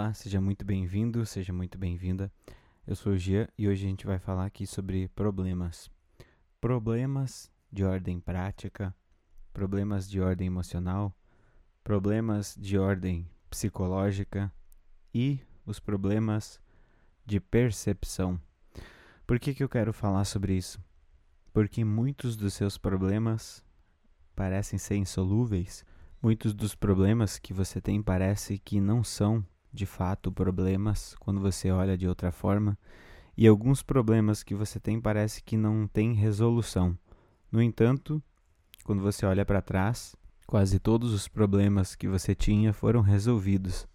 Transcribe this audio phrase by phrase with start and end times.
[0.00, 2.32] Olá, seja muito bem-vindo, seja muito bem-vinda.
[2.86, 5.90] Eu sou o Gia e hoje a gente vai falar aqui sobre problemas.
[6.58, 8.96] Problemas de ordem prática,
[9.52, 11.14] problemas de ordem emocional,
[11.84, 14.50] problemas de ordem psicológica
[15.12, 16.58] e os problemas
[17.26, 18.40] de percepção.
[19.26, 20.82] Por que, que eu quero falar sobre isso?
[21.52, 23.62] Porque muitos dos seus problemas
[24.34, 25.84] parecem ser insolúveis,
[26.22, 31.70] muitos dos problemas que você tem parece que não são de fato problemas quando você
[31.70, 32.78] olha de outra forma,
[33.36, 36.96] e alguns problemas que você tem parece que não tem resolução.
[37.50, 38.22] No entanto,
[38.84, 40.14] quando você olha para trás,
[40.46, 43.86] quase todos os problemas que você tinha foram resolvidos.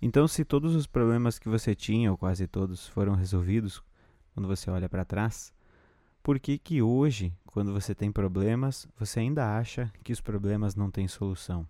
[0.00, 3.82] Então, se todos os problemas que você tinha, ou quase todos, foram resolvidos
[4.34, 5.52] quando você olha para trás,
[6.22, 10.90] por que que hoje, quando você tem problemas, você ainda acha que os problemas não
[10.90, 11.66] têm solução?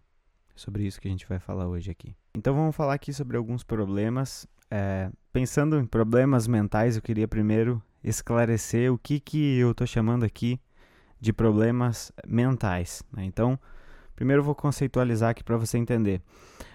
[0.57, 2.17] Sobre isso que a gente vai falar hoje aqui.
[2.35, 4.49] Então vamos falar aqui sobre alguns problemas.
[4.71, 10.25] É, pensando em problemas mentais, eu queria primeiro esclarecer o que, que eu estou chamando
[10.25, 10.59] aqui
[11.21, 13.03] de problemas mentais.
[13.13, 13.25] Né?
[13.25, 13.59] Então,
[14.15, 16.23] primeiro eu vou conceitualizar aqui para você entender.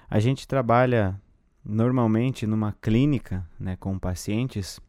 [0.09, 1.19] A gente trabalha
[1.65, 4.79] normalmente numa clínica né, com pacientes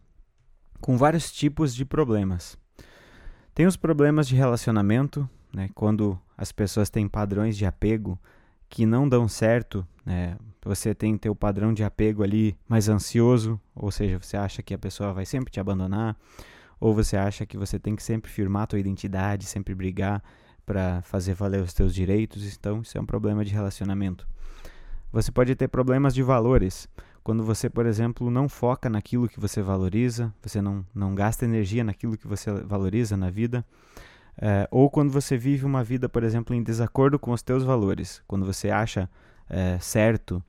[0.81, 2.59] com vários tipos de problemas.
[3.55, 8.19] Tem os problemas de relacionamento, né, quando as pessoas têm padrões de apego
[8.73, 10.35] que não dão certo, né,
[10.65, 14.79] você tem teu padrão de apego ali mais ansioso, ou seja, você acha que a
[14.79, 16.17] pessoa vai sempre te abandonar,
[16.81, 20.25] ou você acha que você tem que sempre firmar tua identidade, sempre brigar
[20.65, 24.27] para fazer valer os teus direitos, então isso é um problema de relacionamento.
[25.13, 26.89] Você pode ter problemas de valores,
[27.23, 31.85] quando você, por exemplo, não foca naquilo que você valoriza, você não, não gasta energia
[31.85, 33.67] naquilo que você valoriza na vida,
[34.37, 38.23] é, ou quando você vive uma vida, por exemplo, em desacordo com os teus valores,
[38.27, 39.09] quando você acha
[39.49, 40.43] é, certo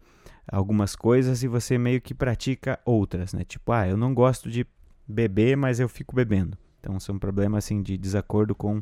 [0.51, 3.43] algumas coisas e você meio que pratica outras, né?
[3.43, 4.65] Tipo, ah, eu não gosto de
[5.07, 6.57] beber, mas eu fico bebendo.
[6.79, 8.81] Então, são problemas assim de desacordo com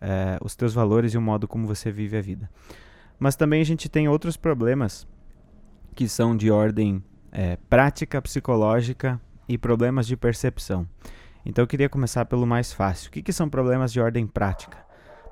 [0.00, 2.50] é, os teus valores e o modo como você vive a vida.
[3.18, 5.06] Mas também a gente tem outros problemas
[5.94, 10.88] que são de ordem é, prática psicológica e problemas de percepção.
[11.44, 13.08] Então eu queria começar pelo mais fácil.
[13.08, 14.78] O que, que são problemas de ordem prática?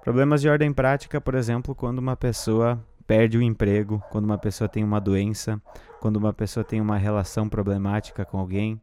[0.02, 4.68] Problemas de ordem prática, por exemplo, quando uma pessoa perde o emprego, quando uma pessoa
[4.68, 5.60] tem uma doença,
[6.00, 8.80] quando uma pessoa tem uma relação problemática com alguém.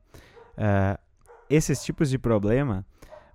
[0.57, 0.99] Uh,
[1.49, 2.85] esses tipos de problema,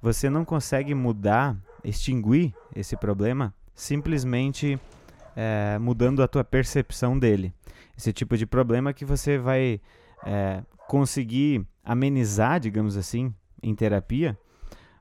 [0.00, 7.52] você não consegue mudar, extinguir esse problema simplesmente uh, mudando a tua percepção dele.
[7.96, 9.80] Esse tipo de problema que você vai
[10.22, 14.38] uh, conseguir amenizar, digamos assim, em terapia,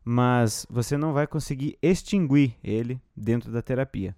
[0.04, 4.16] mas você não vai conseguir extinguir ele dentro da terapia.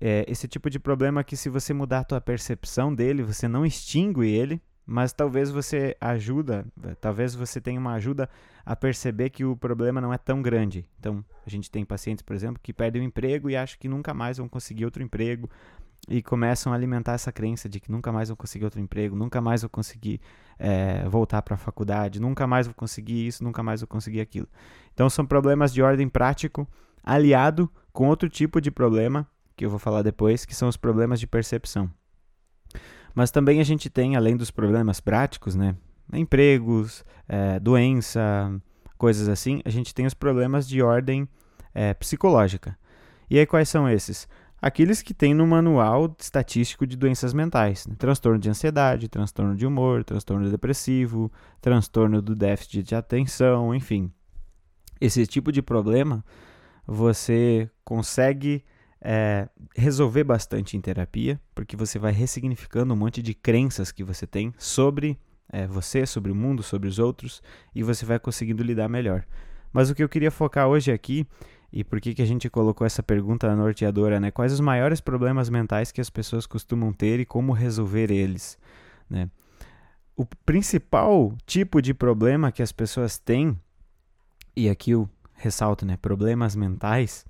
[0.00, 3.64] É esse tipo de problema que se você mudar a tua percepção dele, você não
[3.64, 6.66] extingue ele, mas talvez você ajuda,
[7.00, 8.28] talvez você tenha uma ajuda
[8.64, 10.88] a perceber que o problema não é tão grande.
[10.98, 14.12] Então, a gente tem pacientes, por exemplo, que perdem o emprego e acham que nunca
[14.12, 15.48] mais vão conseguir outro emprego,
[16.08, 19.40] e começam a alimentar essa crença de que nunca mais vou conseguir outro emprego, nunca
[19.40, 20.20] mais vou conseguir
[20.58, 24.48] é, voltar para a faculdade, nunca mais vou conseguir isso, nunca mais vou conseguir aquilo.
[24.92, 26.68] Então são problemas de ordem prático
[27.04, 29.26] aliado com outro tipo de problema
[29.56, 31.90] que eu vou falar depois, que são os problemas de percepção.
[33.14, 35.76] Mas também a gente tem, além dos problemas práticos, né,
[36.12, 38.20] empregos, é, doença,
[38.96, 41.28] coisas assim, a gente tem os problemas de ordem
[41.74, 42.78] é, psicológica.
[43.28, 44.28] E aí quais são esses?
[44.62, 47.96] Aqueles que tem no manual estatístico de doenças mentais: né?
[47.98, 51.30] transtorno de ansiedade, transtorno de humor, transtorno depressivo,
[51.60, 54.10] transtorno do déficit de atenção, enfim.
[55.00, 56.24] Esse tipo de problema
[56.86, 58.64] você consegue
[59.00, 64.26] é, resolver bastante em terapia, porque você vai ressignificando um monte de crenças que você
[64.26, 65.18] tem sobre
[65.52, 67.42] é, você, sobre o mundo, sobre os outros,
[67.74, 69.26] e você vai conseguindo lidar melhor.
[69.72, 71.26] Mas o que eu queria focar hoje aqui
[71.72, 74.30] e por que, que a gente colocou essa pergunta norteadora, né?
[74.30, 78.58] Quais os maiores problemas mentais que as pessoas costumam ter e como resolver eles,
[79.08, 79.30] né?
[80.14, 83.58] O principal tipo de problema que as pessoas têm,
[84.54, 85.96] e aqui eu ressalto, né?
[85.96, 87.24] Problemas mentais,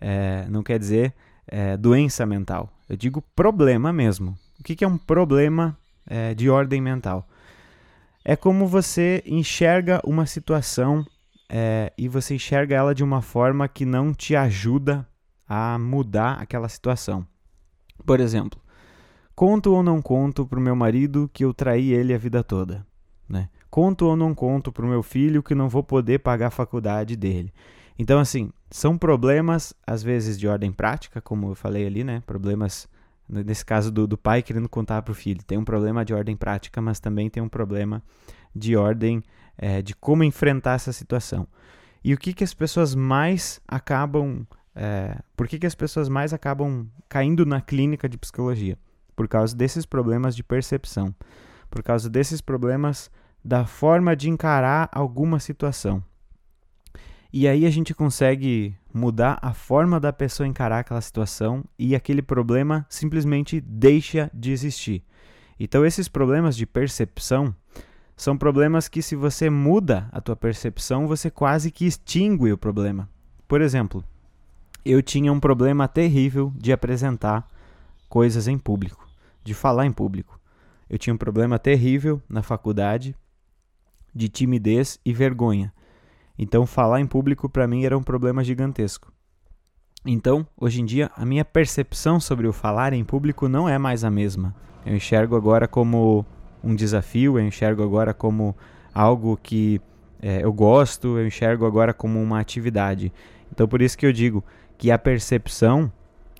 [0.00, 1.12] é, não quer dizer
[1.48, 2.72] é, doença mental.
[2.88, 4.38] Eu digo problema mesmo.
[4.60, 7.28] O que, que é um problema é, de ordem mental?
[8.24, 11.04] É como você enxerga uma situação
[11.48, 15.06] é, e você enxerga ela de uma forma que não te ajuda
[15.48, 17.26] a mudar aquela situação.
[18.04, 18.60] Por exemplo,
[19.34, 22.86] conto ou não conto para o meu marido que eu traí ele a vida toda?
[23.28, 23.48] Né?
[23.70, 27.16] Conto ou não conto para o meu filho que não vou poder pagar a faculdade
[27.16, 27.52] dele?
[27.98, 32.22] Então, assim, são problemas, às vezes, de ordem prática, como eu falei ali, né?
[32.24, 32.88] Problemas
[33.28, 35.44] Nesse caso do, do pai querendo contar para o filho.
[35.44, 38.02] Tem um problema de ordem prática, mas também tem um problema
[38.54, 39.22] de ordem
[39.56, 41.46] é, de como enfrentar essa situação.
[42.02, 44.46] E o que, que as pessoas mais acabam.
[44.74, 48.78] É, por que, que as pessoas mais acabam caindo na clínica de psicologia?
[49.16, 51.14] Por causa desses problemas de percepção.
[51.68, 53.10] Por causa desses problemas
[53.44, 56.02] da forma de encarar alguma situação.
[57.32, 62.22] E aí a gente consegue mudar a forma da pessoa encarar aquela situação e aquele
[62.22, 65.04] problema simplesmente deixa de existir.
[65.60, 67.54] Então esses problemas de percepção
[68.18, 73.08] são problemas que se você muda a tua percepção, você quase que extingue o problema.
[73.46, 74.04] Por exemplo,
[74.84, 77.46] eu tinha um problema terrível de apresentar
[78.08, 79.08] coisas em público,
[79.44, 80.36] de falar em público.
[80.90, 83.14] Eu tinha um problema terrível na faculdade
[84.12, 85.72] de timidez e vergonha.
[86.36, 89.12] Então, falar em público para mim era um problema gigantesco.
[90.04, 94.02] Então, hoje em dia, a minha percepção sobre o falar em público não é mais
[94.02, 94.56] a mesma.
[94.84, 96.26] Eu enxergo agora como
[96.62, 98.56] um desafio, eu enxergo agora como
[98.94, 99.80] algo que
[100.20, 103.12] é, eu gosto, eu enxergo agora como uma atividade.
[103.52, 104.44] Então, por isso que eu digo
[104.76, 105.92] que a percepção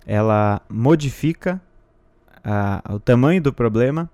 [0.06, 1.60] ela modifica
[2.42, 4.10] a, o tamanho do problema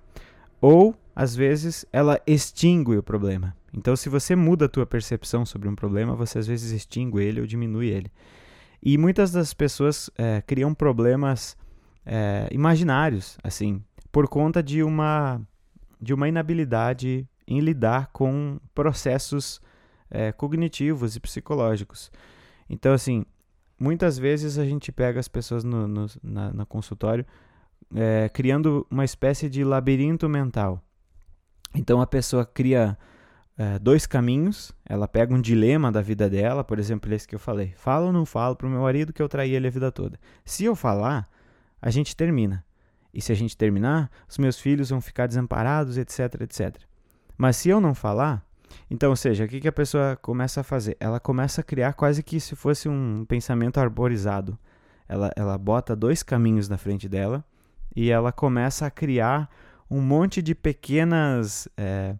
[0.60, 3.54] ou às vezes ela extingue o problema.
[3.72, 7.40] Então, se você muda a tua percepção sobre um problema, você às vezes extingue ele
[7.40, 8.10] ou diminui ele.
[8.82, 11.56] E muitas das pessoas é, criam problemas
[12.04, 15.40] é, imaginários, assim, por conta de uma,
[16.04, 19.60] de uma inabilidade em lidar com processos
[20.10, 22.12] é, cognitivos e psicológicos.
[22.68, 23.24] Então, assim,
[23.78, 27.26] muitas vezes a gente pega as pessoas no, no na, na consultório
[27.94, 30.82] é, criando uma espécie de labirinto mental.
[31.74, 32.96] Então a pessoa cria
[33.58, 37.38] é, dois caminhos, ela pega um dilema da vida dela, por exemplo, esse que eu
[37.38, 39.90] falei: falo ou não falo para o meu marido que eu traí ele a vida
[39.90, 40.18] toda?
[40.44, 41.28] Se eu falar,
[41.80, 42.64] a gente termina.
[43.14, 46.76] E se a gente terminar, os meus filhos vão ficar desamparados, etc, etc.
[47.38, 48.44] Mas se eu não falar,
[48.90, 50.96] então, ou seja, o que, que a pessoa começa a fazer?
[50.98, 54.58] Ela começa a criar quase que se fosse um pensamento arborizado.
[55.08, 57.44] Ela, ela bota dois caminhos na frente dela
[57.94, 59.48] e ela começa a criar
[59.88, 61.68] um monte de pequenas.
[61.76, 62.16] É,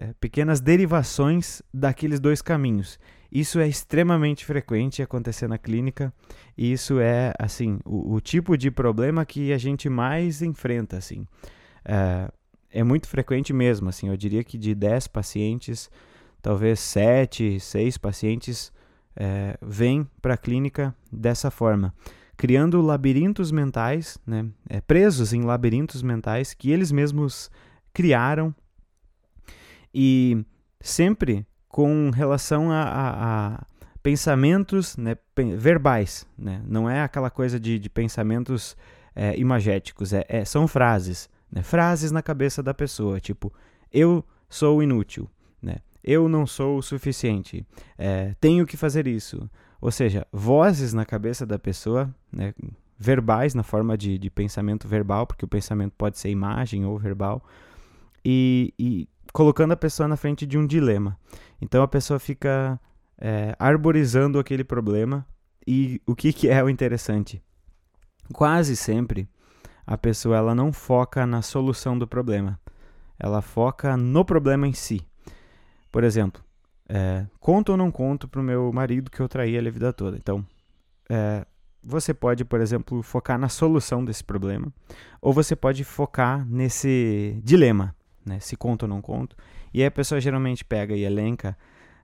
[0.00, 2.98] é, pequenas derivações daqueles dois caminhos.
[3.30, 6.12] Isso é extremamente frequente acontecer na clínica
[6.58, 11.26] e isso é assim o, o tipo de problema que a gente mais enfrenta assim.
[11.84, 12.30] É,
[12.70, 15.90] é, muito frequente mesmo, assim, eu diria que de 10 pacientes,
[16.40, 18.72] talvez 7, 6 pacientes
[19.16, 21.92] é, vêm para a clínica dessa forma,
[22.36, 27.50] criando labirintos mentais, né, é, presos em labirintos mentais que eles mesmos
[27.92, 28.54] criaram
[29.92, 30.44] e
[30.80, 33.66] sempre com relação a, a, a
[34.02, 35.16] pensamentos né,
[35.56, 36.60] verbais, né?
[36.66, 38.76] não é aquela coisa de, de pensamentos
[39.14, 41.62] é, imagéticos, é, é, são frases, né?
[41.62, 43.52] frases na cabeça da pessoa, tipo,
[43.92, 45.30] eu sou inútil,
[45.62, 45.76] né?
[46.02, 47.64] eu não sou o suficiente,
[47.96, 49.48] é, tenho que fazer isso.
[49.80, 52.52] Ou seja, vozes na cabeça da pessoa, né?
[52.98, 57.42] verbais, na forma de, de pensamento verbal, porque o pensamento pode ser imagem ou verbal,
[58.24, 61.16] e, e colocando a pessoa na frente de um dilema.
[61.60, 62.80] Então a pessoa fica
[63.18, 65.26] é, arborizando aquele problema.
[65.66, 67.42] E o que, que é o interessante?
[68.32, 69.28] Quase sempre
[69.86, 72.58] a pessoa ela não foca na solução do problema,
[73.18, 75.04] ela foca no problema em si.
[75.90, 76.42] Por exemplo,
[76.88, 79.92] é, conto ou não conto para o meu marido que eu traí ele a vida
[79.92, 80.16] toda?
[80.16, 80.46] Então,
[81.08, 81.44] é,
[81.82, 84.72] você pode, por exemplo, focar na solução desse problema,
[85.20, 88.40] ou você pode focar nesse dilema né?
[88.40, 89.36] Se conto ou não conto.
[89.72, 91.56] E aí a pessoa geralmente pega e elenca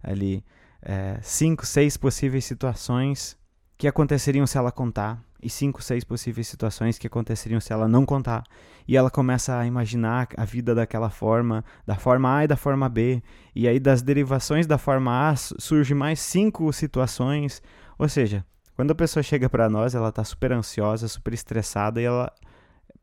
[0.03, 0.45] ali
[0.83, 3.37] é, cinco, seis possíveis situações
[3.77, 8.07] que aconteceriam se ela contar e cinco, seis possíveis situações que aconteceriam se ela não
[8.07, 8.45] contar.
[8.89, 12.89] E ela começa a imaginar a vida daquela forma, da forma A e da forma
[12.89, 13.23] B.
[13.55, 17.63] E aí das derivações da forma A surge mais cinco situações.
[17.99, 18.45] Ou seja,
[18.75, 22.33] quando a pessoa chega para nós, ela está super ansiosa, super estressada e ela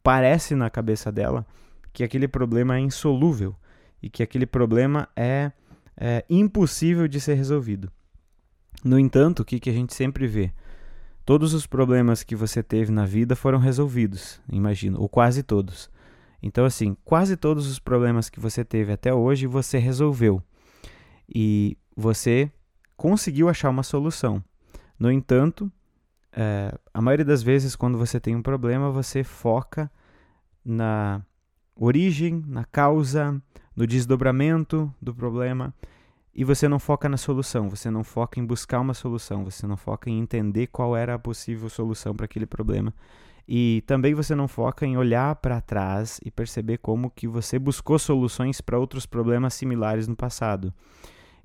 [0.02, 1.46] parece na cabeça dela
[1.94, 3.56] que aquele problema é insolúvel
[4.02, 5.52] e que aquele problema é,
[5.96, 7.92] é impossível de ser resolvido.
[8.84, 10.52] No entanto, o que, que a gente sempre vê?
[11.24, 15.90] Todos os problemas que você teve na vida foram resolvidos, imagino, ou quase todos.
[16.42, 20.44] Então, assim, quase todos os problemas que você teve até hoje você resolveu.
[21.34, 22.52] E você
[22.98, 24.44] conseguiu achar uma solução.
[25.00, 25.72] No entanto,
[26.34, 29.90] é, a maioria das vezes, quando você tem um problema, você foca
[30.66, 31.22] na
[31.76, 33.42] origem, na causa,
[33.76, 35.74] no desdobramento do problema
[36.36, 39.78] e você não foca na solução, você não foca em buscar uma solução, você não
[39.78, 42.92] foca em entender qual era a possível solução para aquele problema.
[43.48, 48.00] E também você não foca em olhar para trás e perceber como que você buscou
[48.00, 50.74] soluções para outros problemas similares no passado.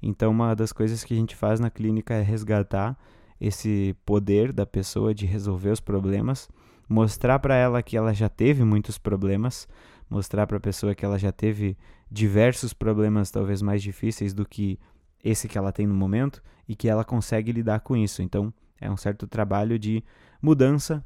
[0.01, 2.97] Então, uma das coisas que a gente faz na clínica é resgatar
[3.41, 6.49] esse poder da pessoa de resolver os problemas,
[6.89, 9.69] mostrar para ela que ela já teve muitos problemas,
[10.09, 11.77] mostrar para a pessoa que ela já teve
[12.11, 14.79] diversos problemas talvez mais difíceis do que
[15.23, 18.23] esse que ela tem no momento e que ela consegue lidar com isso.
[18.23, 20.03] Então, é um certo trabalho de
[20.41, 21.05] mudança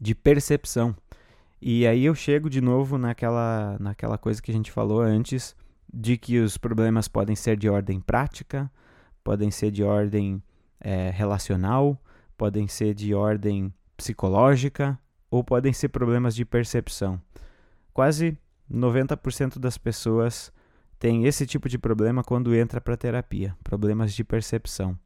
[0.00, 0.94] de percepção.
[1.60, 5.56] E aí eu chego de novo naquela, naquela coisa que a gente falou antes,
[5.92, 8.70] de que os problemas podem ser de ordem prática,
[9.24, 10.42] podem ser de ordem
[10.78, 12.00] é, relacional,
[12.36, 14.98] podem ser de ordem psicológica
[15.30, 17.20] ou podem ser problemas de percepção.
[17.96, 18.36] Quase
[18.70, 20.52] 90% das pessoas
[20.98, 24.98] têm esse tipo de problema quando entra para terapia, problemas de percepção.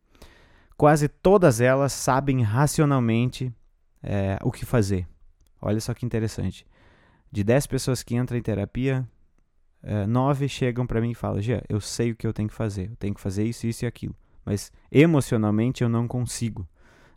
[0.76, 3.54] Quase todas elas sabem racionalmente
[4.02, 5.06] é, o que fazer.
[5.62, 6.66] Olha só que interessante.
[7.30, 9.08] De 10 pessoas que entram em terapia,
[9.84, 12.54] é, 9 chegam para mim e falam: Gia, eu sei o que eu tenho que
[12.56, 14.16] fazer, eu tenho que fazer isso, isso e aquilo.
[14.44, 16.68] Mas emocionalmente eu não consigo.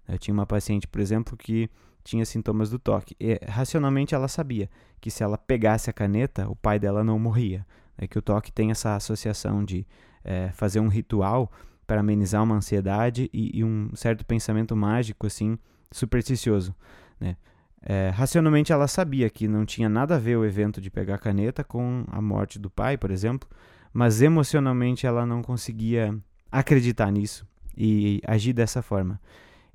[0.07, 1.67] Eu tinha uma paciente, por exemplo, que
[2.03, 3.15] tinha sintomas do toque.
[3.19, 4.69] E, racionalmente ela sabia
[4.99, 7.65] que se ela pegasse a caneta, o pai dela não morria.
[7.97, 9.85] É que o toque tem essa associação de
[10.23, 11.51] é, fazer um ritual
[11.85, 15.57] para amenizar uma ansiedade e, e, um certo pensamento mágico, assim,
[15.91, 16.73] supersticioso.
[17.19, 17.35] Né?
[17.81, 21.19] É, racionalmente ela sabia que não tinha nada a ver o evento de pegar a
[21.19, 23.47] caneta com a morte do pai, por exemplo,
[23.91, 26.17] mas emocionalmente ela não conseguia
[26.51, 27.45] acreditar nisso
[27.77, 29.19] e agir dessa forma.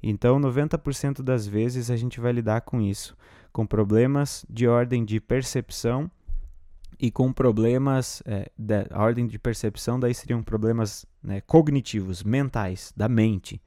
[0.03, 3.17] Então, 90% das vezes a gente vai lidar com isso,
[3.53, 6.11] com problemas de ordem de percepção
[7.01, 13.09] e com problemas, é, da ordem de percepção daí seriam problemas né, cognitivos, mentais, da
[13.09, 13.61] mente,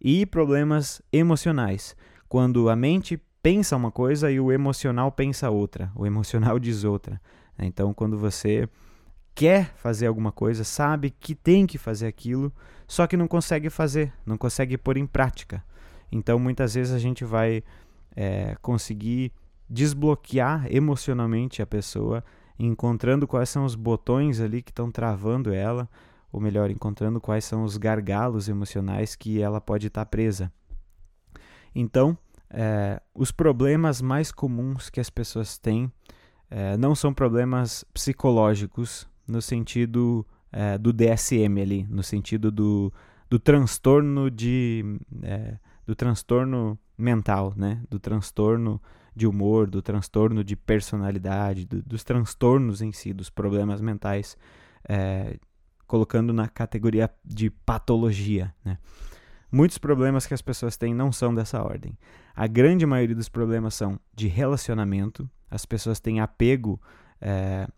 [0.00, 1.96] e problemas emocionais,
[2.28, 7.20] quando a mente pensa uma coisa e o emocional pensa outra, o emocional diz outra.
[7.56, 7.66] Né.
[7.66, 8.68] Então, quando você
[9.34, 12.52] quer fazer alguma coisa, sabe que tem que fazer aquilo,
[12.86, 15.64] só que não consegue fazer, não consegue pôr em prática.
[16.10, 17.62] Então, muitas vezes a gente vai
[18.14, 19.32] é, conseguir
[19.68, 22.24] desbloquear emocionalmente a pessoa,
[22.58, 25.88] encontrando quais são os botões ali que estão travando ela,
[26.32, 30.52] ou melhor, encontrando quais são os gargalos emocionais que ela pode estar tá presa.
[31.74, 32.16] Então,
[32.50, 35.90] é, os problemas mais comuns que as pessoas têm
[36.50, 42.92] é, não são problemas psicológicos, no sentido é, do DSM ali, no sentido do,
[43.28, 44.84] do transtorno de
[45.22, 45.56] é,
[45.86, 47.82] do transtorno mental, né?
[47.90, 48.80] Do transtorno
[49.14, 54.36] de humor, do transtorno de personalidade, do, dos transtornos em si, dos problemas mentais,
[54.88, 55.38] é,
[55.86, 58.78] colocando na categoria de patologia, né?
[59.54, 61.96] Muitos problemas que as pessoas têm não são dessa ordem.
[62.34, 65.30] A grande maioria dos problemas são de relacionamento.
[65.48, 66.82] As pessoas têm apego,
[67.20, 67.68] é,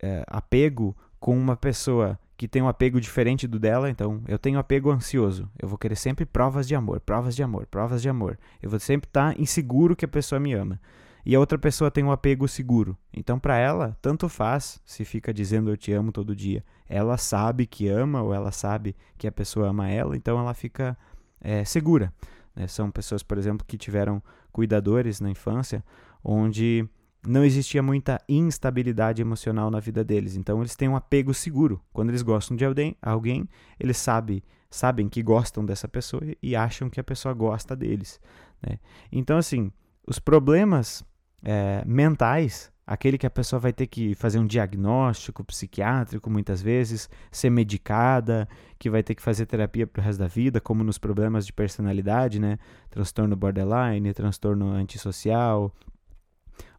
[0.00, 4.60] é, apego com uma pessoa que tem um apego diferente do dela, então eu tenho
[4.60, 5.50] apego ansioso.
[5.58, 8.38] Eu vou querer sempre provas de amor, provas de amor, provas de amor.
[8.62, 10.80] Eu vou sempre estar tá inseguro que a pessoa me ama.
[11.26, 12.96] E a outra pessoa tem um apego seguro.
[13.12, 16.64] Então, para ela, tanto faz se fica dizendo eu te amo todo dia.
[16.88, 20.96] Ela sabe que ama ou ela sabe que a pessoa ama ela, então ela fica
[21.40, 22.14] é, segura.
[22.54, 22.68] Né?
[22.68, 25.84] São pessoas, por exemplo, que tiveram cuidadores na infância,
[26.22, 26.88] onde
[27.26, 30.36] não existia muita instabilidade emocional na vida deles.
[30.36, 31.80] Então eles têm um apego seguro.
[31.92, 33.48] Quando eles gostam de alguém,
[33.78, 38.20] eles sabem, sabem que gostam dessa pessoa e acham que a pessoa gosta deles.
[38.62, 38.78] Né?
[39.10, 39.72] Então, assim,
[40.06, 41.04] os problemas
[41.42, 47.08] é, mentais, aquele que a pessoa vai ter que fazer um diagnóstico psiquiátrico muitas vezes,
[47.30, 48.48] ser medicada,
[48.78, 51.52] que vai ter que fazer terapia para o resto da vida, como nos problemas de
[51.52, 52.58] personalidade, né?
[52.88, 55.74] Transtorno borderline, transtorno antissocial,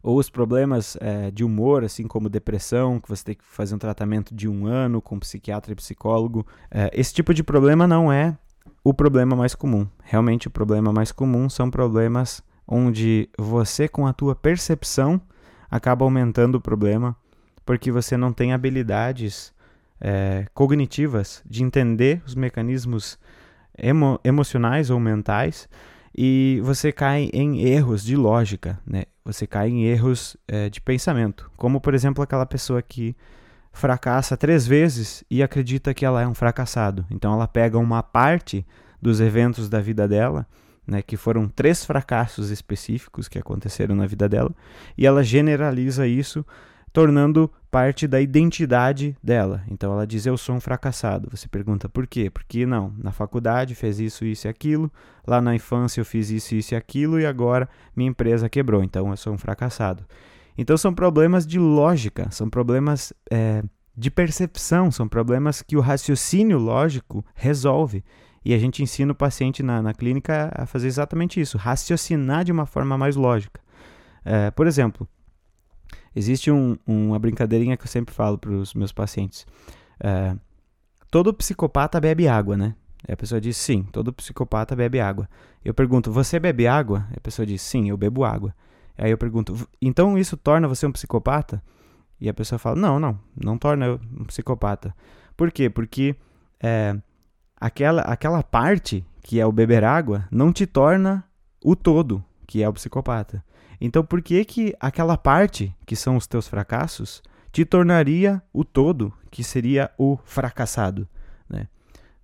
[0.02, 3.78] ou os problemas é, de humor, assim como depressão, que você tem que fazer um
[3.78, 6.46] tratamento de um ano com psiquiatra e psicólogo.
[6.70, 8.36] É, esse tipo de problema não é
[8.82, 9.86] o problema mais comum.
[10.02, 15.20] Realmente, o problema mais comum são problemas onde você, com a tua percepção,
[15.70, 17.16] acaba aumentando o problema,
[17.64, 19.52] porque você não tem habilidades
[20.00, 23.18] é, cognitivas de entender os mecanismos
[23.76, 25.68] emo emocionais ou mentais
[26.16, 29.04] e você cai em erros de lógica, né?
[29.24, 33.14] Você cai em erros é, de pensamento, como por exemplo aquela pessoa que
[33.72, 37.04] fracassa três vezes e acredita que ela é um fracassado.
[37.10, 38.66] Então ela pega uma parte
[39.00, 40.46] dos eventos da vida dela,
[40.86, 44.50] né, que foram três fracassos específicos que aconteceram na vida dela,
[44.96, 46.44] e ela generaliza isso
[46.92, 49.62] tornando parte da identidade dela.
[49.68, 51.28] Então ela diz: Eu sou um fracassado.
[51.30, 52.28] Você pergunta por quê?
[52.28, 54.90] Porque não, na faculdade fez isso, isso e aquilo,
[55.26, 59.10] lá na infância eu fiz isso, isso e aquilo, e agora minha empresa quebrou, então
[59.10, 60.04] eu sou um fracassado.
[60.58, 63.62] Então são problemas de lógica, são problemas é,
[63.96, 68.04] de percepção, são problemas que o raciocínio lógico resolve.
[68.42, 72.50] E a gente ensina o paciente na, na clínica a fazer exatamente isso, raciocinar de
[72.50, 73.60] uma forma mais lógica.
[74.24, 75.06] É, por exemplo,
[76.14, 79.46] Existe um, uma brincadeirinha que eu sempre falo para os meus pacientes.
[80.02, 80.34] É,
[81.10, 82.74] todo psicopata bebe água, né?
[83.08, 85.28] E a pessoa diz sim, todo psicopata bebe água.
[85.64, 87.06] Eu pergunto, você bebe água?
[87.12, 88.54] E a pessoa diz sim, eu bebo água.
[88.96, 91.62] Aí eu pergunto, então isso torna você um psicopata?
[92.20, 94.94] E a pessoa fala, não, não, não torna eu um psicopata.
[95.36, 95.70] Por quê?
[95.70, 96.14] Porque
[96.62, 96.94] é,
[97.56, 101.24] aquela, aquela parte que é o beber água não te torna
[101.64, 103.42] o todo, que é o psicopata.
[103.80, 109.12] Então, por que que aquela parte, que são os teus fracassos, te tornaria o todo,
[109.30, 111.08] que seria o fracassado?
[111.48, 111.66] Né?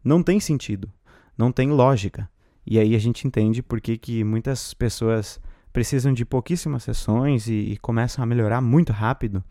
[0.04, 0.92] Não tem sentido,
[1.36, 2.28] não tem lógica.
[2.66, 5.40] E aí a gente entende por que, que muitas pessoas
[5.72, 9.42] precisam de pouquíssimas sessões e, e começam a melhorar muito rápido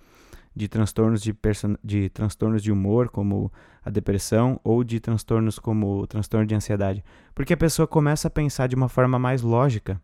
[0.56, 1.36] de transtornos de,
[1.84, 3.52] de transtornos de humor, como
[3.84, 7.04] a depressão, ou de transtornos como o transtorno de ansiedade.
[7.34, 10.02] Porque a pessoa começa a pensar de uma forma mais lógica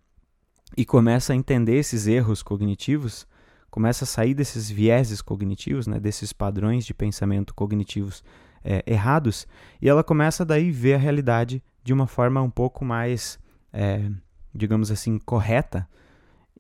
[0.76, 3.28] e começa a entender esses erros cognitivos,
[3.70, 8.24] começa a sair desses vieses cognitivos, né, desses padrões de pensamento cognitivos
[8.64, 9.48] é, errados,
[9.82, 13.40] e ela começa daí ver a realidade de uma forma um pouco mais,
[13.74, 14.10] é,
[14.54, 15.88] digamos assim, correta.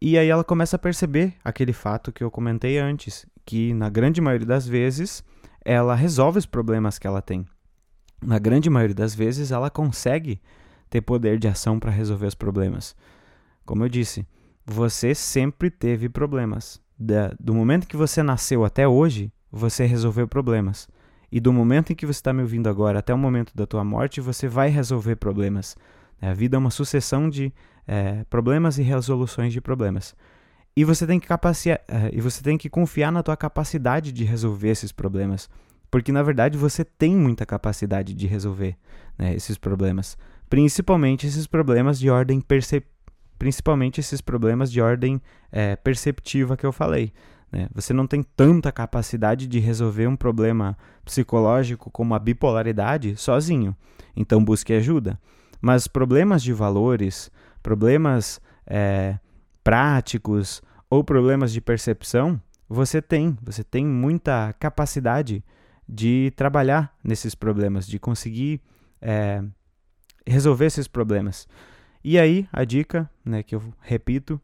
[0.01, 4.19] E aí ela começa a perceber aquele fato que eu comentei antes, que na grande
[4.19, 5.23] maioria das vezes
[5.63, 7.45] ela resolve os problemas que ela tem.
[8.21, 10.41] Na grande maioria das vezes ela consegue
[10.89, 12.95] ter poder de ação para resolver os problemas.
[13.65, 14.25] Como eu disse,
[14.65, 16.81] você sempre teve problemas.
[16.97, 20.87] Da, do momento que você nasceu até hoje, você resolveu problemas.
[21.31, 23.83] E do momento em que você está me ouvindo agora até o momento da tua
[23.83, 25.75] morte, você vai resolver problemas.
[26.21, 27.53] A vida é uma sucessão de
[27.87, 30.15] é, problemas e resoluções de problemas.
[30.75, 31.81] E você tem que capaci é,
[32.13, 35.49] e você tem que confiar na tua capacidade de resolver esses problemas,
[35.89, 38.77] porque na verdade você tem muita capacidade de resolver
[39.17, 40.17] né, esses problemas,
[40.49, 43.00] principalmente esses problemas de ordem perceptível
[43.41, 45.19] principalmente esses problemas de ordem
[45.51, 47.11] é, perceptiva que eu falei.
[47.51, 47.67] Né?
[47.73, 53.75] Você não tem tanta capacidade de resolver um problema psicológico como a bipolaridade sozinho,
[54.15, 55.19] então busque ajuda.
[55.59, 57.31] Mas problemas de valores,
[57.63, 59.17] problemas é,
[59.63, 65.43] práticos ou problemas de percepção, você tem, você tem muita capacidade
[65.89, 68.61] de trabalhar nesses problemas, de conseguir
[69.01, 69.43] é,
[70.27, 71.47] resolver esses problemas.
[72.03, 74.41] E aí, a dica, né, que eu repito,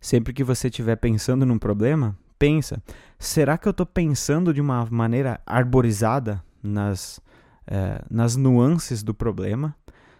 [0.00, 2.82] sempre que você estiver pensando num problema, pensa,
[3.18, 7.20] será que eu estou pensando de uma maneira arborizada nas,
[7.66, 9.74] é, nas nuances do problema?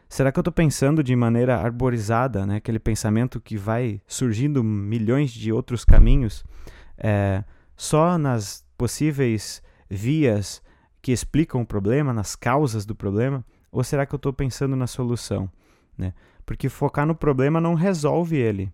[0.09, 5.31] Será que eu estou pensando de maneira arborizada, né, aquele pensamento que vai surgindo milhões
[5.31, 6.45] de outros caminhos,
[6.99, 7.43] é,
[7.77, 10.61] só nas possíveis vias
[11.01, 13.45] que explicam o problema, nas causas do problema?
[13.71, 15.51] Ou será que eu estou pensando na solução?
[15.97, 16.13] Né?
[16.45, 18.73] Porque focar no problema não resolve ele.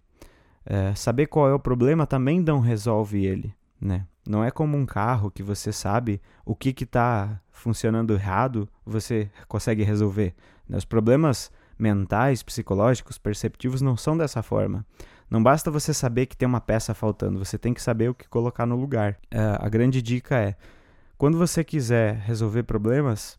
[0.64, 3.54] É, saber qual é o problema também não resolve ele.
[3.80, 4.06] Né?
[4.26, 9.82] Não é como um carro que você sabe o que está funcionando errado, você consegue
[9.82, 10.34] resolver.
[10.68, 10.76] Né?
[10.76, 14.84] Os problemas mentais, psicológicos, perceptivos não são dessa forma.
[15.30, 18.28] Não basta você saber que tem uma peça faltando, você tem que saber o que
[18.28, 19.18] colocar no lugar.
[19.30, 20.56] É, a grande dica é:
[21.16, 23.38] quando você quiser resolver problemas,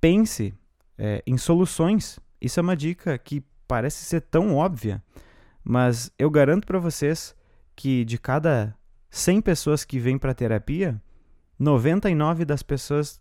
[0.00, 0.54] pense
[0.96, 2.18] é, em soluções.
[2.40, 5.02] Isso é uma dica que parece ser tão óbvia,
[5.62, 7.34] mas eu garanto para vocês
[7.74, 8.74] que de cada
[9.10, 11.00] 100 pessoas que vêm para terapia,
[11.58, 13.20] 99 das pessoas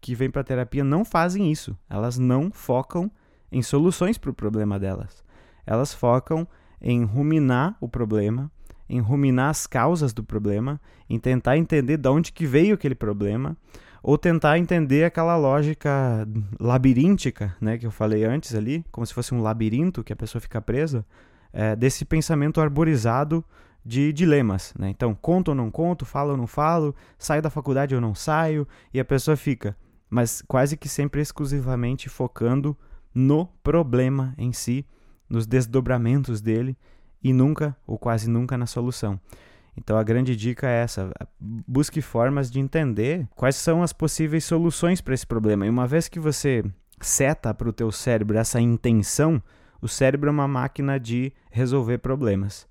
[0.00, 1.76] que vêm para terapia não fazem isso.
[1.88, 3.10] Elas não focam
[3.50, 5.24] em soluções para o problema delas.
[5.66, 6.46] Elas focam
[6.80, 8.50] em ruminar o problema,
[8.88, 13.56] em ruminar as causas do problema, em tentar entender de onde que veio aquele problema,
[14.08, 16.26] ou tentar entender aquela lógica
[16.58, 20.40] labiríntica, né, que eu falei antes ali, como se fosse um labirinto que a pessoa
[20.40, 21.04] fica presa,
[21.52, 23.44] é, desse pensamento arborizado
[23.84, 24.88] de dilemas, né?
[24.88, 28.66] Então, conto ou não conto, falo ou não falo, saio da faculdade ou não saio,
[28.94, 29.76] e a pessoa fica,
[30.08, 32.74] mas quase que sempre exclusivamente focando
[33.14, 34.86] no problema em si,
[35.28, 36.78] nos desdobramentos dele
[37.22, 39.20] e nunca ou quase nunca na solução.
[39.78, 41.10] Então a grande dica é essa:
[41.40, 45.64] busque formas de entender quais são as possíveis soluções para esse problema.
[45.66, 46.64] E uma vez que você
[47.00, 49.40] seta para o teu cérebro essa intenção,
[49.80, 52.66] o cérebro é uma máquina de resolver problemas.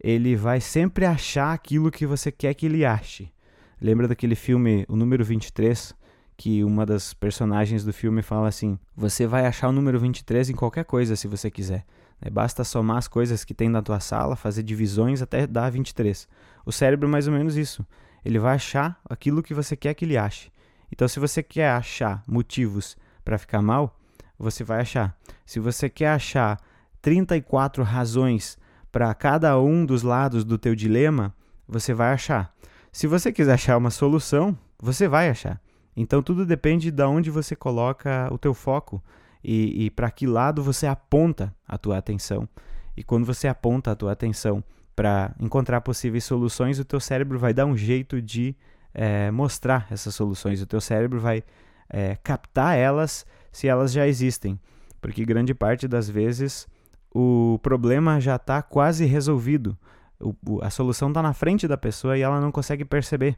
[0.00, 3.32] ele vai sempre achar aquilo que você quer que ele ache.
[3.80, 5.94] Lembra daquele filme, o número 23,
[6.36, 10.54] que uma das personagens do filme fala assim: Você vai achar o número 23 em
[10.54, 11.84] qualquer coisa se você quiser.
[12.20, 16.28] É, basta somar as coisas que tem na tua sala, fazer divisões até dar 23.
[16.64, 17.86] O cérebro é mais ou menos isso.
[18.24, 20.50] Ele vai achar aquilo que você quer que ele ache.
[20.90, 23.98] Então, se você quer achar motivos para ficar mal,
[24.38, 25.16] você vai achar.
[25.44, 26.58] Se você quer achar
[27.02, 28.58] 34 razões
[28.90, 31.34] para cada um dos lados do teu dilema,
[31.66, 32.54] você vai achar.
[32.92, 35.60] Se você quiser achar uma solução, você vai achar.
[35.96, 39.02] Então tudo depende de onde você coloca o teu foco
[39.44, 42.48] e, e para que lado você aponta a tua atenção.
[42.96, 44.62] E quando você aponta a tua atenção
[44.96, 48.56] para encontrar possíveis soluções, o teu cérebro vai dar um jeito de
[48.94, 50.62] é, mostrar essas soluções.
[50.62, 51.42] O teu cérebro vai
[51.88, 54.58] é, captar elas se elas já existem,
[55.00, 56.66] porque grande parte das vezes
[57.12, 59.76] o problema já está quase resolvido.
[60.20, 63.36] O, a solução está na frente da pessoa e ela não consegue perceber.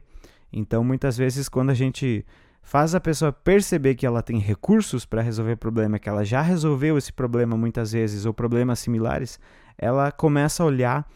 [0.51, 2.25] Então, muitas vezes, quando a gente
[2.67, 6.41] faz a pessoa perceber que ela tem recursos para resolver o problema, que ela já
[6.41, 9.39] resolveu esse problema muitas vezes, ou problemas similares,
[9.77, 11.09] ela começa a olhar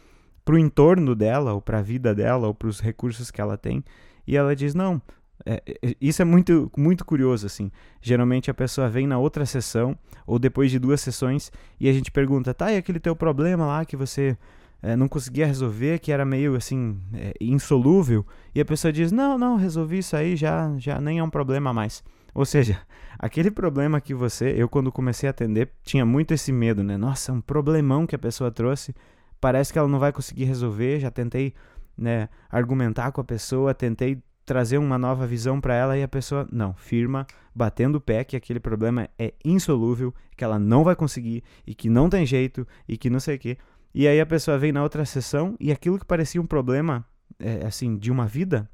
[0.46, 3.58] para o entorno dela, ou para a vida dela, ou para os recursos que ela
[3.58, 3.84] tem,
[4.26, 5.00] e ela diz: Não,
[5.44, 7.70] é, é, isso é muito, muito curioso, assim.
[8.00, 9.94] Geralmente a pessoa vem na outra sessão,
[10.26, 13.84] ou depois de duas sessões, e a gente pergunta: Tá, e aquele teu problema lá
[13.84, 14.38] que você
[14.82, 19.38] é, não conseguia resolver, que era meio assim, é, insolúvel, e a pessoa diz: Não,
[19.38, 22.02] não, resolvi isso aí, já, já nem é um problema mais.
[22.34, 22.80] Ou seja,
[23.18, 26.96] aquele problema que você, eu quando comecei a atender, tinha muito esse medo, né?
[26.96, 28.94] Nossa, um problemão que a pessoa trouxe,
[29.40, 30.98] parece que ela não vai conseguir resolver.
[30.98, 31.54] Já tentei
[31.96, 36.48] né, argumentar com a pessoa, tentei trazer uma nova visão para ela e a pessoa
[36.50, 41.44] não, firma, batendo o pé que aquele problema é insolúvel, que ela não vai conseguir
[41.66, 43.56] e que não tem jeito e que não sei o quê.
[43.94, 47.04] E aí a pessoa vem na outra sessão e aquilo que parecia um problema,
[47.38, 48.68] é, assim, de uma vida,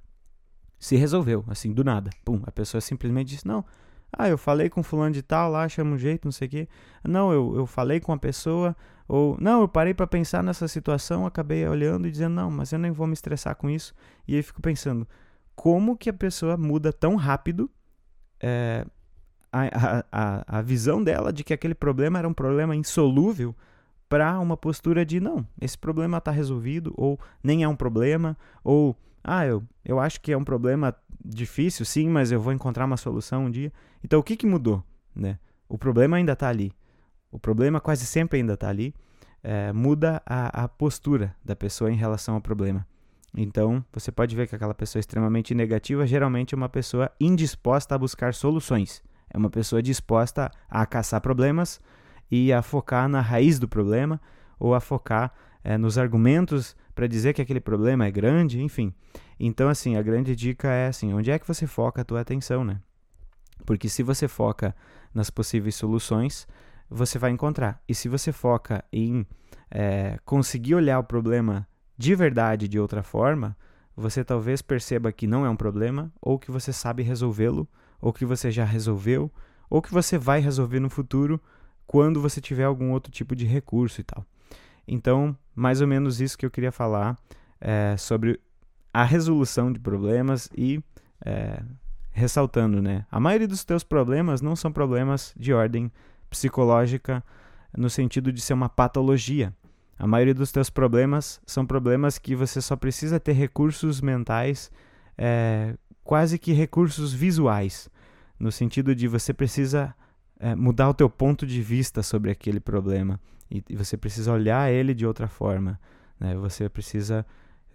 [0.78, 2.10] se resolveu, assim, do nada.
[2.24, 3.64] Pum, a pessoa simplesmente disse, não,
[4.12, 6.68] ah, eu falei com fulano de tal lá, chama um jeito, não sei o quê.
[7.04, 8.76] Não, eu, eu falei com a pessoa,
[9.06, 12.78] ou não, eu parei para pensar nessa situação, acabei olhando e dizendo, não, mas eu
[12.78, 13.94] nem vou me estressar com isso.
[14.26, 15.06] E aí fico pensando,
[15.54, 17.68] como que a pessoa muda tão rápido
[18.40, 18.86] é,
[19.52, 23.54] a, a, a visão dela de que aquele problema era um problema insolúvel
[24.08, 28.96] para uma postura de não, esse problema está resolvido, ou nem é um problema, ou
[29.22, 32.96] ah, eu, eu acho que é um problema difícil, sim, mas eu vou encontrar uma
[32.96, 33.72] solução um dia.
[34.02, 34.82] Então o que, que mudou?
[35.14, 35.38] Né?
[35.68, 36.72] O problema ainda está ali.
[37.30, 38.94] O problema quase sempre ainda está ali.
[39.42, 42.86] É, muda a, a postura da pessoa em relação ao problema.
[43.36, 47.98] Então, você pode ver que aquela pessoa extremamente negativa geralmente é uma pessoa indisposta a
[47.98, 49.02] buscar soluções.
[49.32, 51.80] É uma pessoa disposta a caçar problemas
[52.30, 54.20] e a focar na raiz do problema
[54.58, 58.92] ou a focar é, nos argumentos para dizer que aquele problema é grande, enfim.
[59.38, 62.64] Então, assim, a grande dica é assim, onde é que você foca a tua atenção,
[62.64, 62.80] né?
[63.64, 64.74] Porque se você foca
[65.14, 66.46] nas possíveis soluções,
[66.88, 67.80] você vai encontrar.
[67.88, 69.26] E se você foca em
[69.70, 73.56] é, conseguir olhar o problema de verdade de outra forma,
[73.96, 77.68] você talvez perceba que não é um problema, ou que você sabe resolvê-lo,
[78.00, 79.30] ou que você já resolveu,
[79.68, 81.40] ou que você vai resolver no futuro
[81.88, 84.24] quando você tiver algum outro tipo de recurso e tal.
[84.86, 87.16] Então, mais ou menos isso que eu queria falar
[87.58, 88.38] é, sobre
[88.92, 90.80] a resolução de problemas e
[91.24, 91.62] é,
[92.12, 93.06] ressaltando, né?
[93.10, 95.90] A maioria dos teus problemas não são problemas de ordem
[96.28, 97.24] psicológica
[97.74, 99.54] no sentido de ser uma patologia.
[99.98, 104.70] A maioria dos teus problemas são problemas que você só precisa ter recursos mentais,
[105.16, 105.74] é,
[106.04, 107.88] quase que recursos visuais,
[108.38, 109.94] no sentido de você precisa
[110.38, 113.20] é, mudar o teu ponto de vista sobre aquele problema
[113.50, 115.80] e, e você precisa olhar ele de outra forma,
[116.18, 116.34] né?
[116.36, 117.24] Você precisa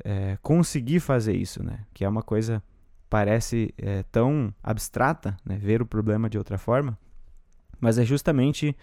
[0.04, 1.86] é, conseguir fazer isso, né?
[1.93, 2.62] Que é uma coisa
[3.10, 5.58] parece é, tão abstrata, né?
[5.58, 6.97] Ver o problema de outra forma,
[7.80, 8.76] mas é justamente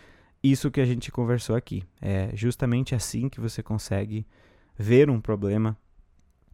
[0.42, 1.84] isso que a gente conversou aqui.
[2.00, 4.26] É justamente assim que você consegue
[4.78, 5.76] ver um problema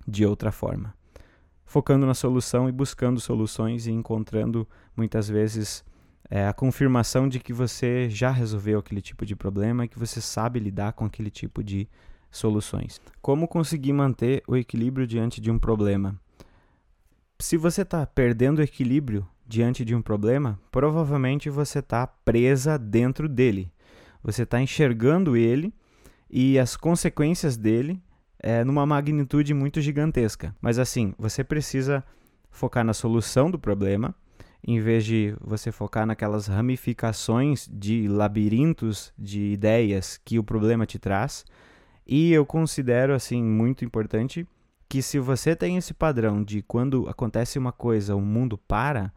[0.07, 0.95] de outra forma.
[1.65, 5.85] Focando na solução e buscando soluções e encontrando muitas vezes
[6.29, 10.21] é, a confirmação de que você já resolveu aquele tipo de problema e que você
[10.21, 11.89] sabe lidar com aquele tipo de
[12.31, 13.01] soluções.
[13.23, 16.19] Como conseguir manter o equilíbrio diante de um problema?
[17.39, 23.29] Se você está perdendo o equilíbrio diante de um problema, provavelmente você está presa dentro
[23.29, 23.71] dele.
[24.23, 25.73] Você está enxergando ele
[26.29, 28.03] e as consequências dele
[28.39, 30.55] é, numa magnitude muito gigantesca.
[30.61, 32.03] Mas assim, você precisa
[32.51, 34.15] focar na solução do problema,
[34.67, 40.99] em vez de você focar naquelas ramificações de labirintos de ideias que o problema te
[40.99, 41.45] traz.
[42.05, 44.47] E eu considero assim muito importante
[44.89, 49.13] que se você tem esse padrão de quando acontece uma coisa, o mundo para,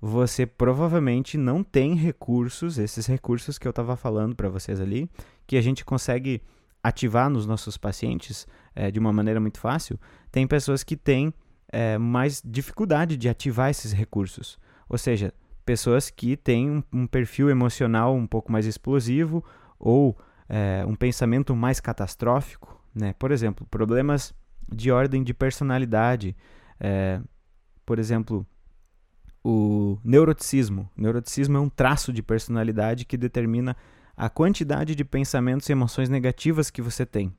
[0.00, 5.08] você provavelmente não tem recursos, esses recursos que eu estava falando para vocês ali,
[5.46, 6.42] que a gente consegue
[6.82, 9.98] ativar nos nossos pacientes é, de uma maneira muito fácil.
[10.30, 11.32] Tem pessoas que têm
[11.68, 14.58] é, mais dificuldade de ativar esses recursos,
[14.92, 15.32] ou seja,
[15.64, 19.42] pessoas que têm um, um perfil emocional um pouco mais explosivo
[19.78, 20.16] ou
[20.48, 23.14] é, um pensamento mais catastrófico, né?
[23.18, 24.34] Por exemplo, problemas
[24.70, 26.36] de ordem de personalidade,
[27.84, 28.46] por exemplo,
[29.44, 30.88] o neuroticismo.
[30.96, 33.76] O neuroticismo é um traço de personalidade que determina
[34.16, 37.34] a quantidade de pensamentos e emoções negativas que você tem.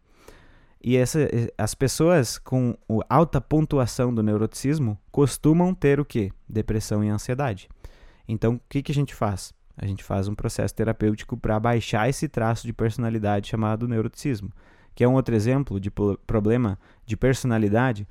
[0.83, 1.19] E essa,
[1.57, 2.75] as pessoas com
[3.09, 6.29] alta pontuação do neuroticismo costumam ter o quê?
[6.47, 7.69] Depressão e ansiedade.
[8.27, 9.53] Então, o que, que a gente faz?
[9.77, 14.51] A gente faz um processo terapêutico para baixar esse traço de personalidade chamado neuroticismo,
[14.93, 18.05] que é um outro exemplo de problema de personalidade,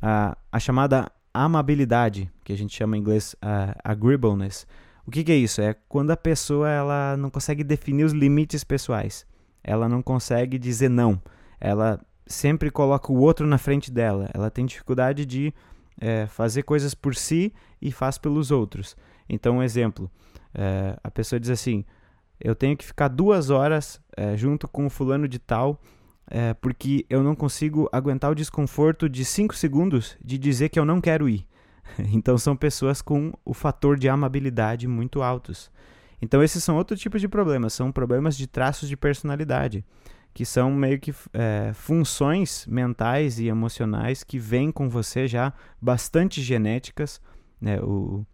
[0.00, 4.66] a, a chamada amabilidade, que a gente chama em inglês uh, agreeableness.
[5.04, 5.60] O que, que, é isso?
[5.60, 9.26] É quando a pessoa ela não consegue definir os limites pessoais.
[9.62, 11.20] Ela não consegue dizer não.
[11.60, 12.00] Ela
[12.32, 14.28] sempre coloca o outro na frente dela.
[14.32, 15.52] Ela tem dificuldade de
[16.00, 18.96] é, fazer coisas por si e faz pelos outros.
[19.28, 20.10] Então, um exemplo:
[20.54, 21.84] é, a pessoa diz assim,
[22.40, 25.80] eu tenho que ficar duas horas é, junto com o fulano de tal
[26.34, 30.84] é, porque eu não consigo aguentar o desconforto de 5 segundos de dizer que eu
[30.84, 31.46] não quero ir.
[32.12, 35.70] Então são pessoas com o fator de amabilidade muito altos.
[36.22, 39.84] Então esses são outro tipo de problemas, são problemas de traços de personalidade,
[40.34, 46.40] que são meio que é, funções mentais e emocionais que vêm com você já bastante
[46.42, 47.20] genéticas.
[47.60, 47.80] Né?
[47.80, 48.24] O,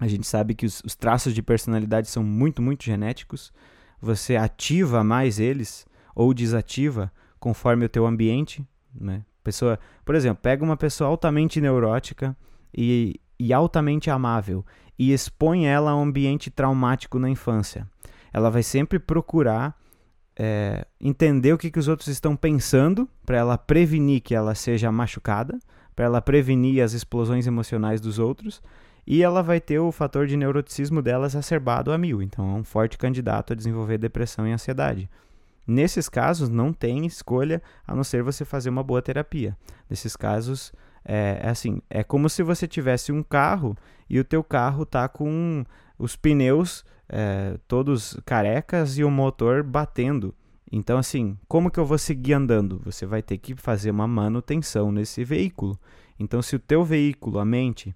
[0.00, 3.52] a gente sabe que os, os traços de personalidade são muito, muito genéticos.
[4.00, 9.24] Você ativa mais eles ou desativa conforme o teu ambiente, né?
[9.42, 12.36] Pessoa, por exemplo, pega uma pessoa altamente neurótica
[12.76, 14.64] e, e altamente amável
[14.98, 17.88] e expõe ela a um ambiente traumático na infância.
[18.32, 19.74] Ela vai sempre procurar
[20.38, 24.92] é, entender o que, que os outros estão pensando para ela prevenir que ela seja
[24.92, 25.58] machucada,
[25.96, 28.62] para ela prevenir as explosões emocionais dos outros,
[29.04, 32.22] e ela vai ter o fator de neuroticismo dela exacerbado a mil.
[32.22, 35.10] Então, é um forte candidato a desenvolver depressão e ansiedade.
[35.66, 39.56] Nesses casos, não tem escolha a não ser você fazer uma boa terapia.
[39.90, 40.72] Nesses casos,
[41.04, 43.76] é, é assim, é como se você tivesse um carro
[44.08, 45.64] e o teu carro tá com
[45.98, 50.34] os pneus é, todos carecas e o motor batendo.
[50.70, 52.80] Então, assim, como que eu vou seguir andando?
[52.84, 55.78] Você vai ter que fazer uma manutenção nesse veículo.
[56.18, 57.94] Então, se o teu veículo, a mente,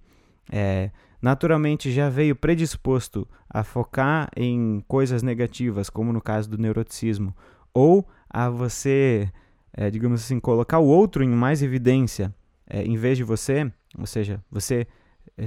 [0.50, 7.36] é, naturalmente já veio predisposto a focar em coisas negativas, como no caso do neuroticismo,
[7.74, 9.30] ou a você,
[9.74, 12.34] é, digamos assim, colocar o outro em mais evidência
[12.66, 14.86] é, em vez de você, ou seja, você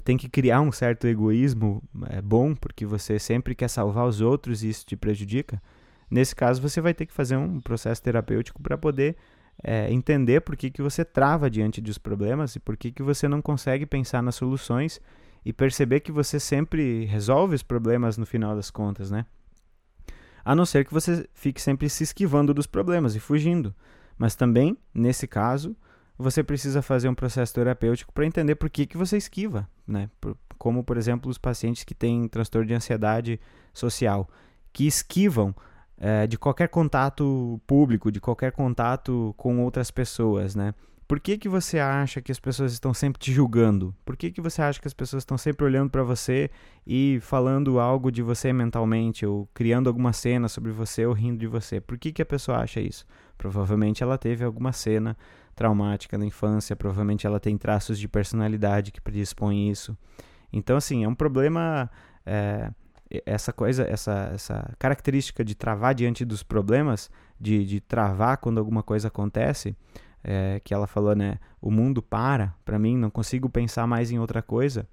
[0.04, 4.64] tem que criar um certo egoísmo é, bom, porque você sempre quer salvar os outros
[4.64, 5.62] e isso te prejudica.
[6.10, 9.16] Nesse caso, você vai ter que fazer um processo terapêutico para poder
[9.64, 13.28] é, entender por que, que você trava diante dos problemas e por que, que você
[13.28, 15.00] não consegue pensar nas soluções
[15.44, 19.26] e perceber que você sempre resolve os problemas no final das contas, né?
[20.46, 23.74] a não ser que você fique sempre se esquivando dos problemas e fugindo.
[24.16, 25.76] Mas também, nesse caso,
[26.16, 30.10] você precisa fazer um processo terapêutico para entender por que, que você esquiva, né?
[30.58, 33.40] Como, por exemplo, os pacientes que têm transtorno de ansiedade
[33.74, 34.30] social,
[34.72, 35.54] que esquivam
[35.98, 40.74] é, de qualquer contato público, de qualquer contato com outras pessoas, né?
[41.08, 43.94] Por que, que você acha que as pessoas estão sempre te julgando?
[44.04, 46.50] Por que, que você acha que as pessoas estão sempre olhando para você
[46.86, 51.46] e falando algo de você mentalmente, ou criando alguma cena sobre você ou rindo de
[51.46, 51.80] você?
[51.80, 53.06] Por que, que a pessoa acha isso?
[53.38, 55.16] Provavelmente ela teve alguma cena
[55.56, 59.98] traumática na infância, provavelmente ela tem traços de personalidade que predispõem isso.
[60.52, 61.90] Então, assim, é um problema.
[62.26, 62.72] É,
[63.26, 68.82] essa coisa, essa, essa característica de travar diante dos problemas, de, de travar quando alguma
[68.82, 69.76] coisa acontece,
[70.24, 71.38] é, que ela falou, né?
[71.62, 74.88] O mundo para, para mim, não consigo pensar mais em outra coisa.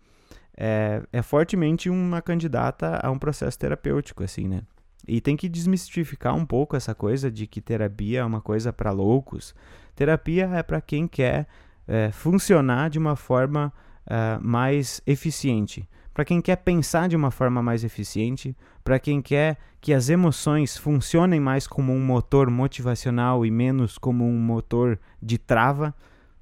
[0.55, 4.63] É, é fortemente uma candidata a um processo terapêutico, assim, né?
[5.09, 8.91] E tem que desmistificar um pouco essa coisa de que terapia é uma coisa para
[8.91, 9.55] loucos.
[9.95, 11.47] Terapia é para quem quer
[11.87, 13.73] é, funcionar de uma forma
[14.07, 19.59] é, mais eficiente para quem quer pensar de uma forma mais eficiente, para quem quer
[19.81, 25.39] que as emoções funcionem mais como um motor motivacional e menos como um motor de
[25.39, 25.95] trava.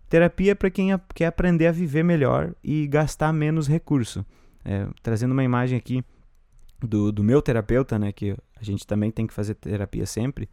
[0.09, 4.27] Terapia é para quem quer aprender a viver melhor e gastar menos recurso.
[4.65, 6.05] É, trazendo uma imagem aqui
[6.81, 10.51] do, do meu terapeuta, né, que a gente também tem que fazer terapia sempre,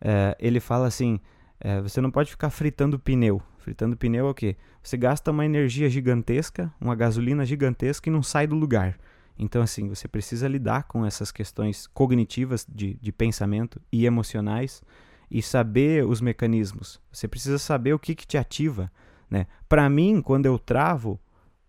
[0.00, 1.18] é, ele fala assim:
[1.64, 3.40] É, você não pode ficar fritando pneu.
[3.58, 4.56] Fritando pneu é o quê?
[4.82, 8.98] Você gasta uma energia gigantesca, uma gasolina gigantesca e não sai do lugar.
[9.38, 14.82] Então, assim, você precisa lidar com essas questões cognitivas de, de pensamento e emocionais
[15.30, 17.00] e saber os mecanismos.
[17.12, 18.90] Você precisa saber o que, que te ativa.
[19.30, 19.46] Né?
[19.68, 21.18] Para mim, quando eu travo,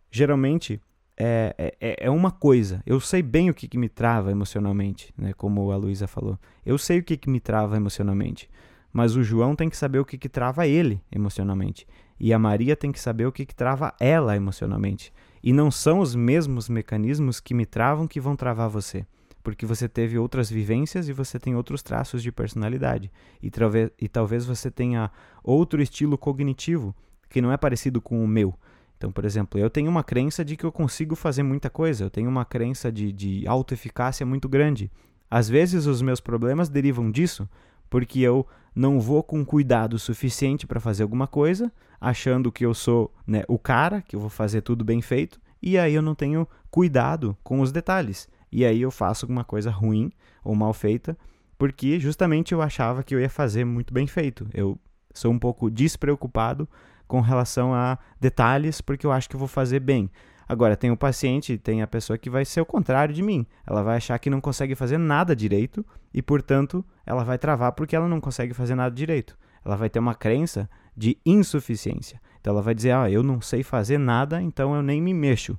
[0.10, 0.82] geralmente
[1.16, 2.82] é, é, é, uma coisa.
[2.84, 5.34] Eu sei bem o que, que me trava emocionalmente, né?
[5.34, 6.40] como a Luísa falou.
[6.66, 8.50] Eu sei o que, que me trava emocionalmente.
[8.94, 11.88] Mas o João tem que saber o que, que trava ele emocionalmente.
[12.20, 15.12] E a Maria tem que saber o que, que trava ela emocionalmente.
[15.44, 19.06] E não são os mesmos mecanismos que me travam que vão travar você.
[19.44, 23.12] Porque você teve outras vivências e você tem outros traços de personalidade.
[23.42, 25.12] E, talvez, e talvez você tenha
[25.44, 26.96] outro estilo cognitivo
[27.28, 28.54] que não é parecido com o meu.
[28.96, 32.10] Então, por exemplo, eu tenho uma crença de que eu consigo fazer muita coisa, eu
[32.10, 34.90] tenho uma crença de, de autoeficácia muito grande.
[35.30, 37.50] Às vezes os meus problemas derivam disso,
[37.94, 43.14] porque eu não vou com cuidado suficiente para fazer alguma coisa, achando que eu sou
[43.28, 46.48] né, o cara, que eu vou fazer tudo bem feito, e aí eu não tenho
[46.72, 48.28] cuidado com os detalhes.
[48.52, 50.12] E aí eu faço alguma coisa ruim
[50.44, 51.16] ou mal feita,
[51.56, 54.48] porque justamente eu achava que eu ia fazer muito bem feito.
[54.56, 54.76] Eu
[55.14, 56.68] sou um pouco despreocupado
[57.08, 60.10] com relação a detalhes, porque eu acho que eu vou fazer bem.
[60.54, 63.44] Agora, tem o paciente, tem a pessoa que vai ser o contrário de mim.
[63.66, 67.96] Ela vai achar que não consegue fazer nada direito e, portanto, ela vai travar porque
[67.96, 69.36] ela não consegue fazer nada direito.
[69.66, 72.22] Ela vai ter uma crença de insuficiência.
[72.40, 75.58] Então, ela vai dizer: Ah, eu não sei fazer nada, então eu nem me mexo.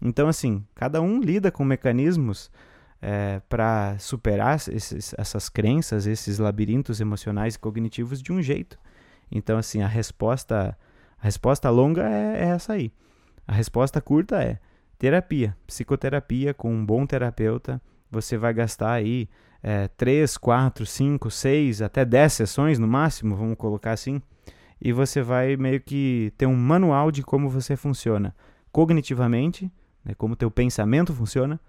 [0.00, 2.50] Então, assim, cada um lida com mecanismos
[3.00, 8.76] é, para superar esses, essas crenças, esses labirintos emocionais e cognitivos de um jeito.
[9.30, 10.76] Então, assim, a resposta,
[11.16, 12.90] a resposta longa é, é essa aí.
[13.46, 14.58] A resposta curta é
[14.98, 17.80] terapia, psicoterapia com um bom terapeuta.
[18.10, 19.28] Você vai gastar aí
[19.62, 24.20] é, 3, 4, 5, 6, até 10 sessões no máximo, vamos colocar assim.
[24.80, 28.34] E você vai meio que ter um manual de como você funciona
[28.72, 29.70] cognitivamente,
[30.02, 31.60] né, como teu pensamento funciona,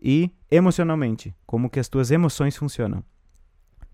[0.00, 3.02] e emocionalmente, como que as tuas emoções funcionam.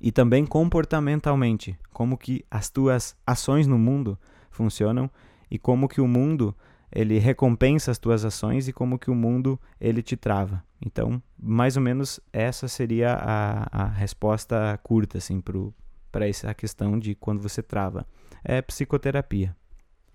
[0.00, 4.18] E também comportamentalmente, como que as tuas ações no mundo
[4.50, 5.10] funcionam
[5.50, 6.54] e como que o mundo
[6.90, 10.62] ele recompensa as tuas ações e como que o mundo ele te trava.
[10.84, 15.42] Então, mais ou menos essa seria a, a resposta curta assim
[16.12, 18.06] para essa questão de quando você trava.
[18.44, 19.56] É psicoterapia.